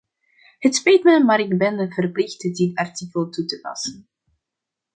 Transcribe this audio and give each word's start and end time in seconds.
Het 0.59 0.75
spijt 0.75 1.03
me, 1.03 1.23
maar 1.23 1.39
ik 1.39 1.57
ben 1.57 1.91
verplicht 1.91 2.39
dit 2.41 2.75
artikel 2.75 3.29
toe 3.29 3.45
te 3.45 3.59
passen. 3.59 4.07